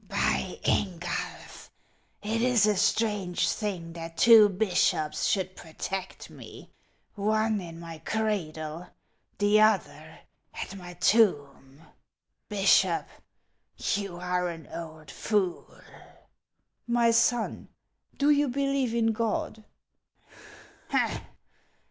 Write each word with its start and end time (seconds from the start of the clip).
By 0.07 0.57
Ingulf 0.63 1.69
* 1.95 2.23
it 2.23 2.41
is 2.41 2.65
a 2.65 2.75
strange 2.75 3.47
thing 3.47 3.93
that 3.93 4.17
two 4.17 4.49
bishops 4.49 5.27
should 5.27 5.55
protect 5.55 6.27
me,— 6.31 6.71
one 7.13 7.61
in 7.61 7.79
my 7.79 7.99
cradle, 7.99 8.87
the 9.37 9.59
other 9.61 10.21
at 10.55 10.75
my 10.75 10.93
tomb. 10.95 11.83
Bishop, 12.49 13.07
you 13.77 14.17
are 14.17 14.47
an 14.49 14.65
old 14.73 15.11
<ooL"*" 15.31 15.79
My 16.97 17.11
son, 17.11 17.69
do 18.17 18.31
you 18.31 18.47
believe 18.49 18.95
in 18.95 19.13
God 19.13 19.63